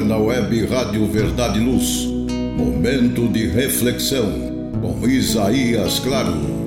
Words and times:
agora 0.00 0.04
na 0.04 0.16
web 0.16 0.66
Rádio 0.66 1.06
Verdade 1.06 1.58
e 1.58 1.64
Luz. 1.64 2.06
Momento 2.56 3.28
de 3.28 3.46
reflexão 3.46 4.70
com 4.80 5.06
Isaías 5.06 5.98
Claro. 5.98 6.60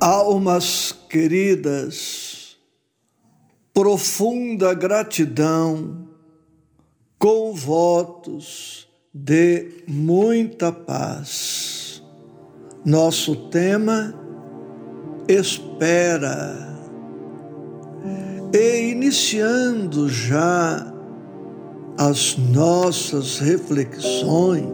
Almas 0.00 0.94
queridas, 1.08 2.56
profunda 3.72 4.74
gratidão 4.74 6.08
com 7.18 7.54
votos 7.54 8.83
de 9.14 9.84
muita 9.86 10.72
paz. 10.72 12.02
Nosso 12.84 13.36
tema 13.48 14.12
espera. 15.28 16.74
E 18.52 18.90
iniciando 18.90 20.08
já 20.08 20.92
as 21.96 22.36
nossas 22.36 23.38
reflexões, 23.38 24.64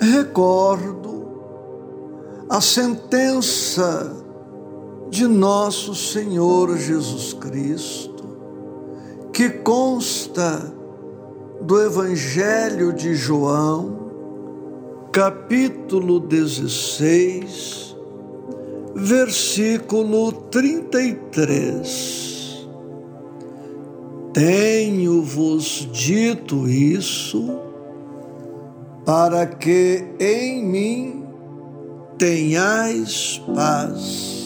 recordo 0.00 1.08
a 2.48 2.60
sentença 2.60 4.16
de 5.10 5.26
nosso 5.26 5.94
Senhor 5.94 6.76
Jesus 6.76 7.32
Cristo, 7.34 8.24
que 9.32 9.48
consta 9.50 10.77
do 11.60 11.82
Evangelho 11.82 12.92
de 12.92 13.14
João, 13.14 13.98
capítulo 15.10 16.20
16, 16.20 17.96
versículo 18.94 20.30
33. 20.32 22.68
Tenho-vos 24.32 25.88
dito 25.92 26.68
isso 26.68 27.58
para 29.04 29.46
que 29.46 30.04
em 30.20 30.64
mim 30.64 31.24
tenhais 32.16 33.42
paz. 33.54 34.38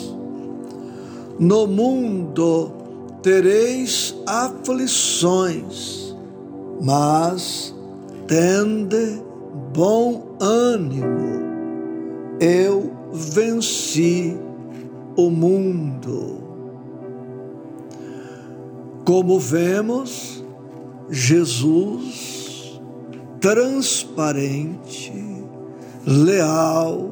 No 1.38 1.66
mundo 1.66 2.72
tereis 3.22 4.14
aflições 4.26 6.02
mas 6.83 7.72
tende 8.27 9.22
bom 9.72 10.34
ânimo, 10.41 11.41
eu 12.41 12.92
venci 13.12 14.36
o 15.16 15.30
mundo. 15.30 16.42
Como 19.05 19.38
vemos, 19.38 20.44
Jesus, 21.08 22.80
transparente, 23.41 25.12
leal, 26.05 27.10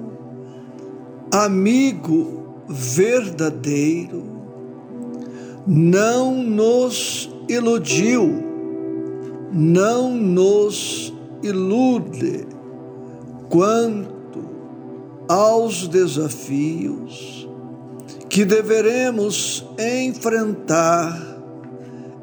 amigo 1.32 2.56
verdadeiro, 2.68 4.24
não 5.64 6.34
nos 6.34 7.30
iludiu 7.48 8.49
não 9.52 10.14
nos 10.14 11.12
ilude 11.42 12.46
quanto 13.48 14.48
aos 15.28 15.88
desafios 15.88 17.48
que 18.28 18.44
deveremos 18.44 19.66
enfrentar 19.78 21.20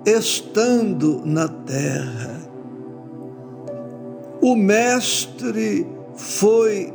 estando 0.05 1.21
na 1.25 1.49
terra. 1.49 2.37
O 4.41 4.55
Mestre 4.55 5.85
foi 6.15 6.93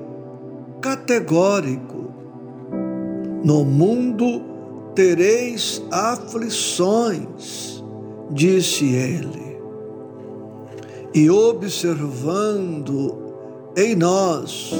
categórico: 0.80 2.10
no 3.44 3.64
mundo 3.64 4.42
tereis 4.94 5.82
aflições, 5.90 7.84
disse 8.30 8.94
ele 8.94 9.51
e 11.14 11.28
observando 11.28 13.16
em 13.76 13.94
nós 13.94 14.72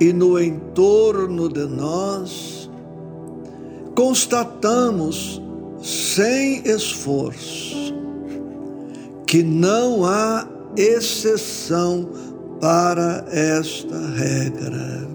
e 0.00 0.12
no 0.12 0.40
entorno 0.40 1.48
de 1.48 1.64
nós, 1.66 2.68
constatamos 3.94 5.40
sem 5.82 6.62
esforço 6.66 7.94
que 9.26 9.42
não 9.42 10.04
há 10.04 10.46
exceção 10.76 12.08
para 12.60 13.24
esta 13.30 13.98
regra. 14.16 15.08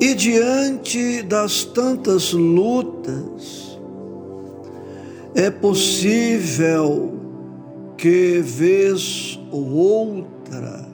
E 0.00 0.14
diante 0.14 1.22
das 1.22 1.64
tantas 1.64 2.32
lutas, 2.32 3.78
é 5.34 5.50
possível 5.50 7.19
que 8.00 8.40
vez 8.40 9.38
ou 9.50 9.72
outra 9.72 10.88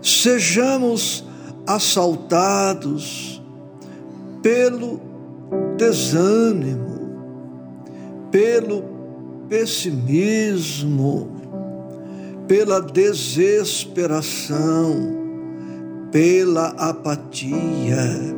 sejamos 0.00 1.24
assaltados 1.66 3.42
pelo 4.40 5.00
desânimo, 5.76 7.10
pelo 8.30 8.84
pessimismo, 9.48 11.28
pela 12.46 12.80
desesperação, 12.80 14.94
pela 16.12 16.68
apatia, 16.78 18.36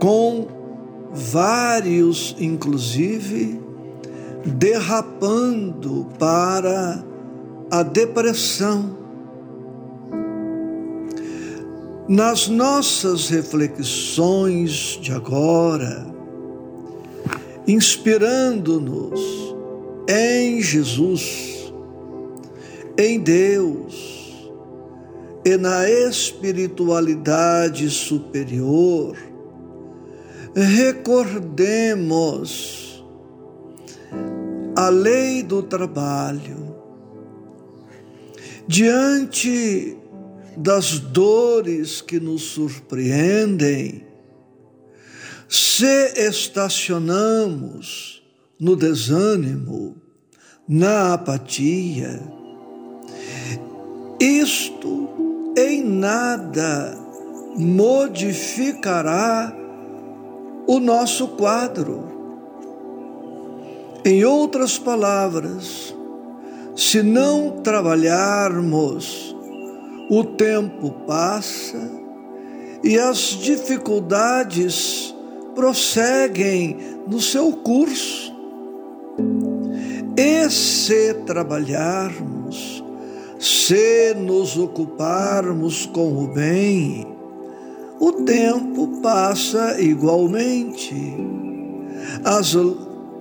com 0.00 0.48
vários, 1.12 2.34
inclusive, 2.40 3.60
derrapando 4.50 6.08
para 6.18 7.04
a 7.70 7.82
depressão. 7.82 9.02
Nas 12.08 12.48
nossas 12.48 13.28
reflexões 13.28 14.98
de 15.00 15.12
agora, 15.12 16.06
inspirando-nos 17.66 19.20
em 20.08 20.60
Jesus, 20.60 21.72
em 22.98 23.20
Deus 23.20 24.50
e 25.44 25.56
na 25.56 25.88
espiritualidade 25.88 27.88
superior, 27.88 29.16
recordemos 30.54 32.91
a 34.76 34.88
lei 34.88 35.42
do 35.42 35.62
trabalho. 35.62 36.76
Diante 38.66 39.96
das 40.56 40.98
dores 40.98 42.00
que 42.00 42.18
nos 42.20 42.42
surpreendem, 42.42 44.06
se 45.48 46.14
estacionamos 46.28 48.22
no 48.58 48.76
desânimo, 48.76 49.96
na 50.68 51.14
apatia, 51.14 52.20
isto 54.20 55.08
em 55.58 55.82
nada 55.84 56.96
modificará 57.56 59.52
o 60.66 60.78
nosso 60.78 61.28
quadro. 61.28 62.11
Em 64.04 64.24
outras 64.24 64.78
palavras, 64.78 65.94
se 66.74 67.04
não 67.04 67.60
trabalharmos, 67.62 69.36
o 70.10 70.24
tempo 70.24 70.90
passa 71.06 71.78
e 72.82 72.98
as 72.98 73.18
dificuldades 73.18 75.14
prosseguem 75.54 76.76
no 77.06 77.20
seu 77.20 77.52
curso. 77.52 78.34
E 80.16 80.50
se 80.50 81.14
trabalharmos, 81.24 82.82
se 83.38 84.14
nos 84.14 84.58
ocuparmos 84.58 85.86
com 85.86 86.24
o 86.24 86.26
bem, 86.26 87.06
o 88.00 88.12
tempo 88.12 89.00
passa 89.00 89.80
igualmente. 89.80 91.16
As 92.24 92.56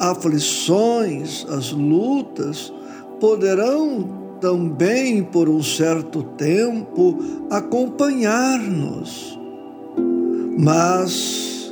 aflições, 0.01 1.45
as 1.47 1.71
lutas 1.71 2.73
poderão 3.19 4.09
também 4.41 5.23
por 5.23 5.47
um 5.47 5.61
certo 5.61 6.23
tempo 6.23 7.19
acompanhar-nos. 7.51 9.39
Mas 10.57 11.71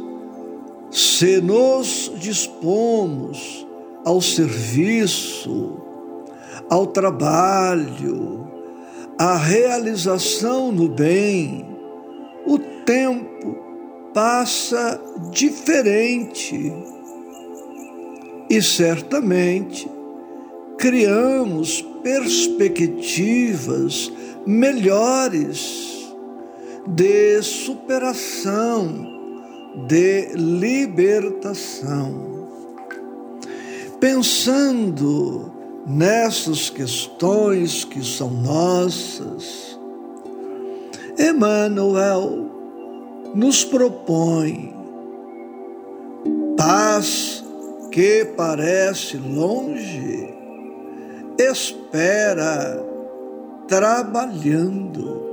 se 0.91 1.41
nos 1.41 2.11
dispomos 2.19 3.65
ao 4.05 4.21
serviço, 4.21 5.81
ao 6.69 6.85
trabalho, 6.85 8.47
à 9.17 9.37
realização 9.37 10.71
no 10.71 10.87
bem, 10.87 11.65
o 12.45 12.59
tempo 12.59 13.57
passa 14.13 15.01
diferente 15.31 16.71
e 18.49 18.61
certamente 18.61 19.89
criamos 20.77 21.81
perspectivas 22.01 24.09
melhores 24.45 25.89
de 26.87 27.41
superação, 27.43 29.05
de 29.87 30.29
libertação. 30.35 32.29
Pensando 33.99 35.51
nessas 35.85 36.69
questões 36.69 37.83
que 37.83 38.01
são 38.03 38.29
nossas, 38.29 39.77
Emmanuel 41.19 42.49
nos 43.35 43.65
propõe 43.65 44.73
paz 46.57 47.38
que 47.91 48.25
parece 48.37 49.17
longe, 49.17 50.33
espera 51.37 52.81
trabalhando. 53.67 55.27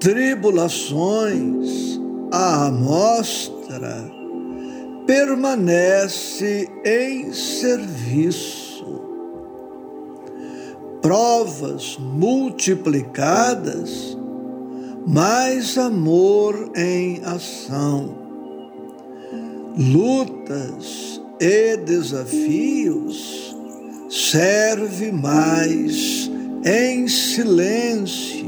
Tribulações 0.00 2.00
à 2.32 2.66
amostra 2.66 4.10
permanece 5.06 6.68
em 6.84 7.32
serviço. 7.32 8.74
Provas 11.02 11.96
multiplicadas, 11.98 14.18
mais 15.06 15.78
amor 15.78 16.72
em 16.74 17.22
ação 17.24 18.25
lutas 19.76 21.20
e 21.38 21.76
desafios, 21.76 23.54
serve 24.08 25.12
mais 25.12 26.30
em 26.64 27.06
silêncio. 27.06 28.46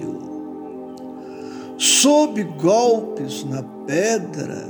Sob 1.76 2.42
golpes 2.42 3.44
na 3.44 3.62
pedra 3.86 4.66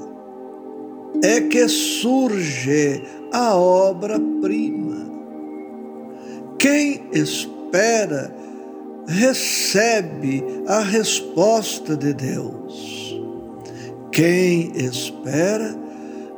é 1.23 1.41
que 1.43 1.69
surge 1.69 3.03
a 3.33 3.55
obra-prima. 3.57 5.09
Quem 6.59 7.03
espera 7.13 8.35
recebe 9.07 10.45
a 10.67 10.81
resposta 10.81 11.97
de 11.97 12.13
Deus. 12.13 13.17
Quem 14.13 14.73
espera 14.75 15.88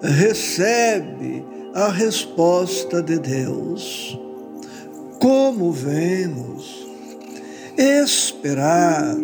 recebe 0.02 1.44
a 1.75 1.88
resposta 1.88 3.02
de 3.02 3.19
Deus. 3.19 4.19
Como 5.20 5.70
vemos, 5.70 6.88
esperar 7.76 9.17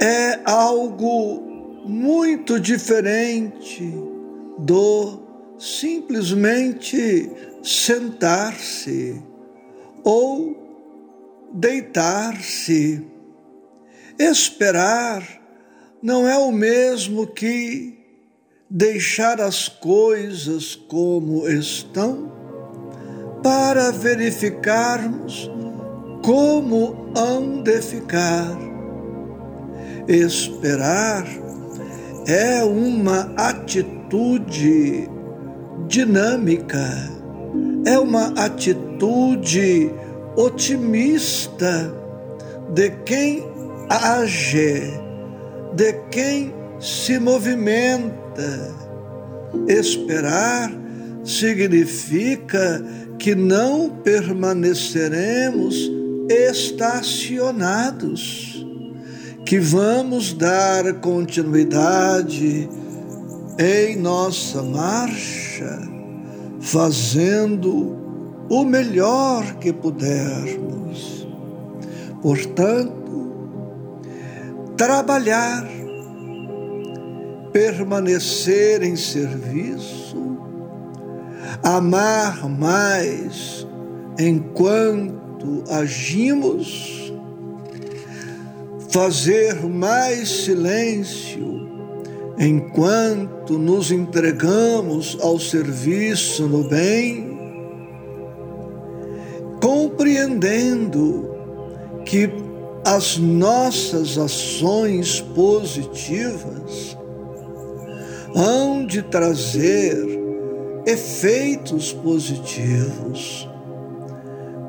é 0.00 0.40
algo 0.44 1.42
muito 1.84 2.60
diferente 2.60 3.92
do 4.58 5.20
simplesmente 5.58 7.30
sentar-se 7.62 9.22
ou 10.04 11.48
deitar-se. 11.52 13.04
Esperar 14.18 15.42
não 16.02 16.28
é 16.28 16.38
o 16.38 16.52
mesmo 16.52 17.26
que 17.26 17.95
deixar 18.68 19.40
as 19.40 19.68
coisas 19.68 20.74
como 20.74 21.48
estão 21.48 22.32
para 23.42 23.92
verificarmos 23.92 25.50
como 26.22 27.12
hão 27.16 27.62
de 27.62 27.80
ficar. 27.80 28.58
Esperar 30.08 31.24
é 32.26 32.64
uma 32.64 33.32
atitude 33.36 35.08
dinâmica, 35.86 36.88
é 37.86 37.96
uma 37.98 38.28
atitude 38.36 39.92
otimista 40.36 41.94
de 42.74 42.90
quem 43.04 43.44
age, 43.88 44.92
de 45.76 45.92
quem 46.10 46.55
se 46.78 47.18
movimenta 47.18 48.86
Esperar 49.68 50.72
significa 51.24 52.84
que 53.18 53.34
não 53.34 53.90
permaneceremos 54.04 55.90
estacionados, 56.28 58.64
que 59.44 59.58
vamos 59.58 60.32
dar 60.34 61.00
continuidade 61.00 62.68
em 63.58 63.96
nossa 63.96 64.62
marcha, 64.62 65.82
fazendo 66.60 67.96
o 68.48 68.64
melhor 68.64 69.56
que 69.56 69.72
pudermos. 69.72 71.26
Portanto, 72.22 72.94
trabalhar 74.76 75.66
permanecer 77.56 78.82
em 78.82 78.94
serviço, 78.96 80.36
amar 81.62 82.46
mais 82.50 83.66
enquanto 84.18 85.64
agimos, 85.70 87.14
fazer 88.90 89.54
mais 89.66 90.28
silêncio 90.28 91.66
enquanto 92.38 93.58
nos 93.58 93.90
entregamos 93.90 95.16
ao 95.22 95.40
serviço 95.40 96.46
no 96.46 96.68
bem, 96.68 97.38
compreendendo 99.62 101.34
que 102.04 102.28
as 102.84 103.16
nossas 103.16 104.18
ações 104.18 105.22
positivas 105.22 106.95
hão 108.36 108.84
de 108.84 109.00
trazer 109.00 109.96
efeitos 110.86 111.90
positivos. 111.94 113.48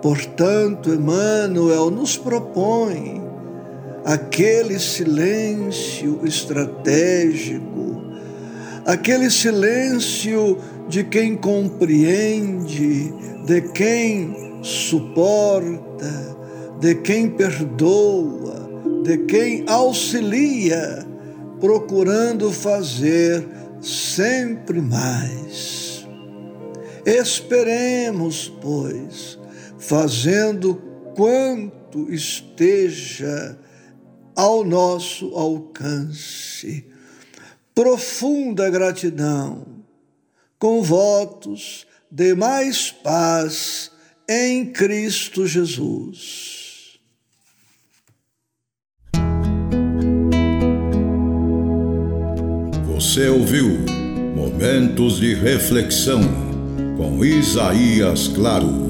Portanto, 0.01 0.93
Emmanuel 0.93 1.91
nos 1.91 2.17
propõe 2.17 3.21
aquele 4.05 4.79
silêncio 4.79 6.21
estratégico, 6.23 8.01
aquele 8.85 9.29
silêncio 9.29 10.57
de 10.87 11.03
quem 11.03 11.35
compreende, 11.35 13.13
de 13.45 13.61
quem 13.73 14.63
suporta, 14.63 16.37
de 16.79 16.95
quem 16.95 17.29
perdoa, 17.29 18.69
de 19.03 19.17
quem 19.25 19.65
auxilia, 19.67 21.05
procurando 21.59 22.51
fazer 22.51 23.47
sempre 23.81 24.81
mais. 24.81 26.05
Esperemos, 27.05 28.49
pois, 28.61 29.39
fazendo 29.77 30.75
quanto 31.15 32.11
esteja 32.13 33.57
ao 34.35 34.63
nosso 34.63 35.33
alcance. 35.35 36.85
Profunda 37.73 38.69
gratidão, 38.69 39.65
com 40.59 40.81
votos 40.81 41.87
de 42.11 42.35
mais 42.35 42.91
paz 42.91 43.91
em 44.27 44.65
Cristo 44.65 45.47
Jesus. 45.47 46.56
Você 53.07 53.29
ouviu 53.29 53.85
Momentos 54.35 55.21
de 55.21 55.33
Reflexão 55.33 56.19
com 56.97 57.23
Isaías 57.23 58.27
Claro. 58.27 58.86